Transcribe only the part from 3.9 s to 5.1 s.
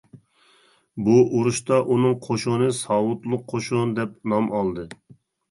دەپ نام ئالدى.